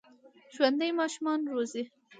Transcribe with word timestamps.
ژوندي 0.55 0.89
ماشومان 0.99 1.39
روزي 1.53 1.83